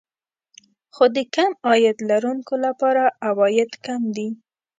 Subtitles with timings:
[0.93, 4.27] خو د کم عاید لرونکو لپاره عواید کم دي